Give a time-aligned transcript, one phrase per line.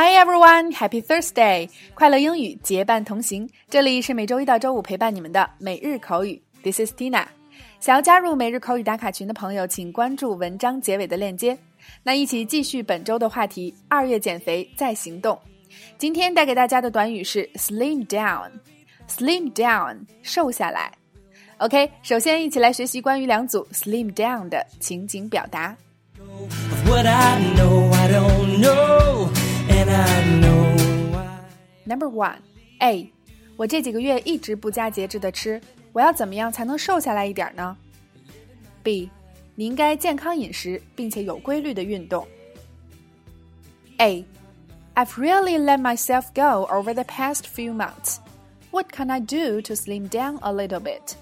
[0.00, 1.68] Hi everyone, Happy Thursday!
[1.92, 3.50] 快乐英语结伴同行。
[3.68, 6.40] 这里是每周一到周五陪伴你们的每日口语。
[6.62, 7.26] This is Tina。
[7.80, 11.58] 想要加入每日口语打卡群的朋友，请关注文章结尾的链接。
[12.04, 15.36] 那一起继续本周的话题：二月减肥再行动。
[15.98, 18.52] 今天带给大家的短语是 slim down。
[19.08, 20.92] slim down，瘦下来。
[21.56, 25.76] OK，首先一起来学习关于两组 slim down 的情景表达。
[31.85, 32.37] Number one,
[32.79, 33.11] A，
[33.55, 37.77] 我这几个月一直不加节制的吃，我要怎么样才能瘦下来一点呢？
[38.81, 39.09] B，
[39.55, 42.25] 你应该健康饮食，并且有规律的运动。
[43.97, 44.25] A,
[44.95, 48.17] I've really let myself go over the past few months.
[48.71, 51.15] What can I do to slim down a little bit?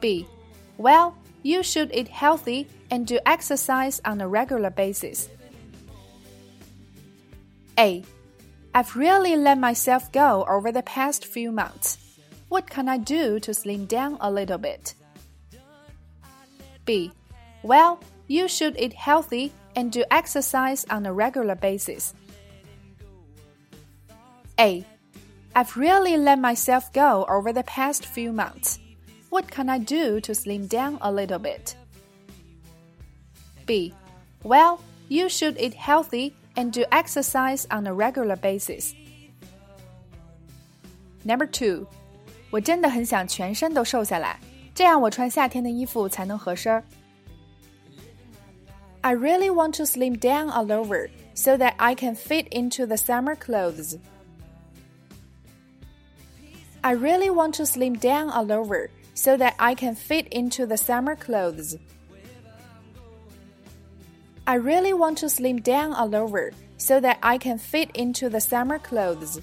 [0.00, 0.26] B,
[0.78, 5.28] well, you should eat healthy and do exercise on a regular basis.
[7.77, 8.03] A.
[8.73, 11.97] I've really let myself go over the past few months.
[12.49, 14.93] What can I do to slim down a little bit?
[16.85, 17.11] B.
[17.63, 22.13] Well, you should eat healthy and do exercise on a regular basis.
[24.59, 24.85] A.
[25.55, 28.79] I've really let myself go over the past few months.
[29.29, 31.75] What can I do to slim down a little bit?
[33.65, 33.93] B.
[34.43, 38.94] Well, you should eat healthy and do exercise on a regular basis.
[41.24, 41.86] Number two，
[42.50, 44.38] 我真的很想全身都瘦下来，
[44.74, 46.84] 这样我穿夏天的衣服才能合身儿。
[49.02, 53.36] I really want to slim down all over so that I can fit into the summer
[53.36, 53.98] clothes.
[56.80, 60.76] I really want to slim down all over so that I can fit into the
[60.76, 61.76] summer clothes.
[64.45, 68.39] I really want to slim down all over so that I can fit into the
[68.39, 69.39] summer clothes.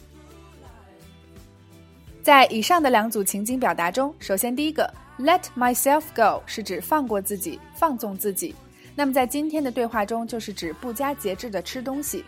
[2.23, 8.55] 在以上的两组情景表达中，首先第一个 “let myself go” 是指放过自己、放纵自己。
[8.95, 12.25] 那么在今天的对话中，就是指不加节制的吃东西。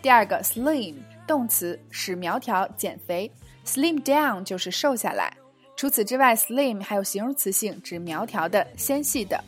[0.00, 0.94] 第二个 “slim”
[1.26, 3.30] 动词使苗条、减肥
[3.66, 5.36] ，“slim down” 就是瘦下来。
[5.74, 9.42] 除此之外，“slim” 还有形容词性，指苗条的、纤细的。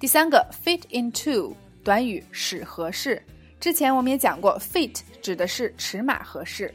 [0.00, 1.54] 第三个 “fit into”
[1.84, 3.20] 短语使合适，
[3.58, 6.72] 之前我们也讲过，fit 指的是尺码合适。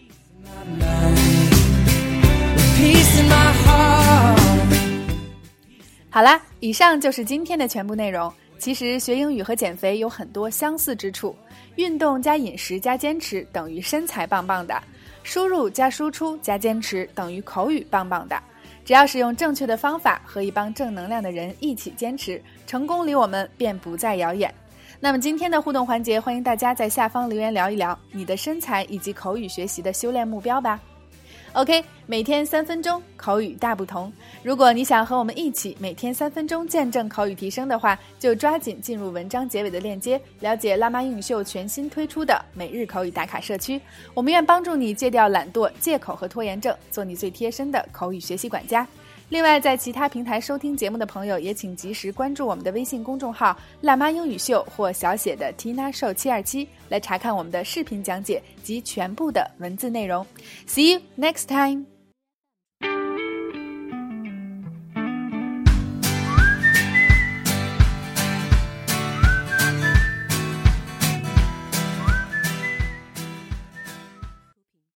[6.10, 8.32] 好啦，以上就是今天的全部内容。
[8.60, 11.34] 其实学英语和减肥有很多相似之处，
[11.76, 14.82] 运动加饮食加坚持等于身材棒棒的，
[15.24, 18.38] 输入加输出加坚持等于口语棒棒的。
[18.84, 24.54] 只要使用正确的方法，和一帮正能量的人一起坚持，成功离我们便不再遥远。
[25.00, 30.80] 那么今天的互动环节，欢迎大家在下方留言聊一聊你的身材以及口语学习的修炼目标吧。
[31.54, 34.12] OK，每天三分钟，口语大不同。
[34.42, 43.80] 如果你想和我们一起每天三分钟见证口语提升的话，就抓紧进入文章结尾的链接，了解辣妈英语秀全新推出的每日口语打卡社区。
[44.16, 48.86] 我们愿帮助你戒掉懒惰、借口和拖延症，做你最贴身的口语学习管家。
[49.30, 60.26] 另外，在其他平台收听节目的朋友，也请及时关注我们的微信公众号“辣妈英语秀”或小写的 “Tina Show 七二七”，来查看我们的视频讲解及全部的文字内容。
[60.66, 61.97] See you next time.